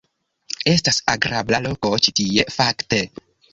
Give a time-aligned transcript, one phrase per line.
[0.73, 3.05] -Estas agrabla loko ĉi tie, fakte.